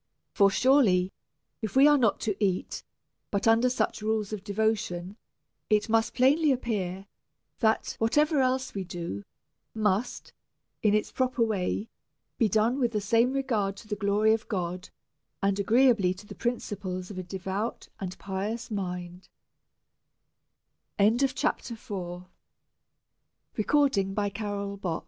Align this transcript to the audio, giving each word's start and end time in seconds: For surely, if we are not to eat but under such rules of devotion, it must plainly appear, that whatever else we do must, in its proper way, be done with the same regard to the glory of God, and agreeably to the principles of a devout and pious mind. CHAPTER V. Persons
For 0.33 0.49
surely, 0.49 1.13
if 1.61 1.75
we 1.75 1.85
are 1.87 1.95
not 1.95 2.19
to 2.21 2.35
eat 2.43 2.83
but 3.29 3.47
under 3.47 3.69
such 3.69 4.01
rules 4.01 4.33
of 4.33 4.43
devotion, 4.43 5.15
it 5.69 5.89
must 5.89 6.15
plainly 6.15 6.51
appear, 6.51 7.05
that 7.59 7.97
whatever 7.99 8.39
else 8.41 8.73
we 8.73 8.83
do 8.83 9.21
must, 9.75 10.33
in 10.81 10.95
its 10.95 11.11
proper 11.11 11.43
way, 11.43 11.87
be 12.39 12.49
done 12.49 12.79
with 12.79 12.93
the 12.93 12.99
same 12.99 13.31
regard 13.33 13.77
to 13.77 13.87
the 13.87 13.95
glory 13.95 14.33
of 14.33 14.47
God, 14.47 14.89
and 15.43 15.59
agreeably 15.59 16.15
to 16.15 16.25
the 16.25 16.33
principles 16.33 17.11
of 17.11 17.19
a 17.19 17.21
devout 17.23 17.87
and 17.99 18.17
pious 18.17 18.71
mind. 18.71 19.29
CHAPTER 20.99 21.75
V. 21.75 22.23
Persons 23.53 24.99